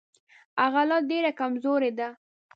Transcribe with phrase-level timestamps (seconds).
[0.61, 2.09] هغه لا ډېره کمزورې ده.